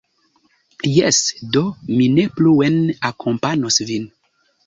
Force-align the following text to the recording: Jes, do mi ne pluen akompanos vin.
Jes, 0.91 1.17
do 1.57 1.61
mi 1.99 2.07
ne 2.15 2.25
pluen 2.39 2.79
akompanos 3.13 3.81
vin. 3.91 4.09